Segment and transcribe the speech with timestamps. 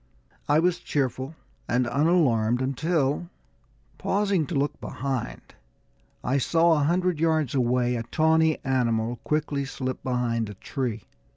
[0.49, 1.35] I was cheerful
[1.69, 3.29] and unalarmed until,
[3.99, 5.53] pausing to look behind,
[6.23, 11.03] I saw, a hundred yards away, a tawny animal quickly slip behind a tree.